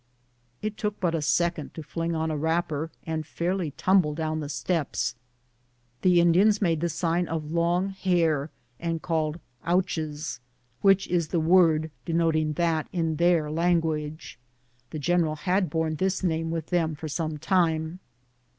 [0.63, 4.39] It took but a sec end to fling on a wrapper and fairly tumble down
[4.39, 5.13] the steps.
[6.01, 9.39] The Indians made the sign of long hair and called"
[9.71, 10.39] Ouches,"
[10.81, 14.39] which is the word denoting that in their language.
[14.89, 17.99] (The general had borne this name with them for some time.)